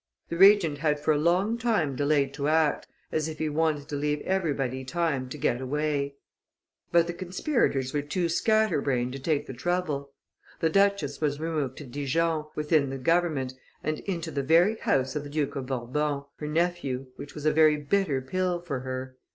[0.29, 3.95] The Regent had for a long time delayed to act, as if he wanted to
[3.95, 6.15] leave everybody time to get away;
[6.91, 10.11] but the conspirators were too scatter brained to take the trouble.
[10.59, 13.53] The duchess was removed to Dijon, within the government,
[13.83, 17.53] and into the very house of the Duke of Bourbon, her nephew, which was a
[17.53, 19.17] very bitter pill for her.